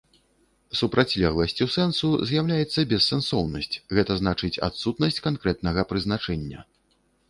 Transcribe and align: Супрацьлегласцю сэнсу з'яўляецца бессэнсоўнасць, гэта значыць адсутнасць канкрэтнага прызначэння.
Супрацьлегласцю 0.79 1.67
сэнсу 1.75 2.09
з'яўляецца 2.31 2.87
бессэнсоўнасць, 2.95 3.79
гэта 4.01 4.11
значыць 4.25 4.55
адсутнасць 4.73 5.23
канкрэтнага 5.31 5.81
прызначэння. 5.95 6.71